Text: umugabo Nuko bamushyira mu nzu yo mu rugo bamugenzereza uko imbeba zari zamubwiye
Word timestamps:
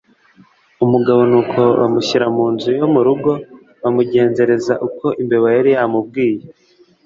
umugabo 0.85 1.21
Nuko 1.29 1.61
bamushyira 1.79 2.25
mu 2.35 2.45
nzu 2.53 2.69
yo 2.79 2.87
mu 2.93 3.01
rugo 3.07 3.31
bamugenzereza 3.81 4.73
uko 4.87 5.05
imbeba 5.21 5.47
zari 5.55 5.71
zamubwiye 5.77 6.45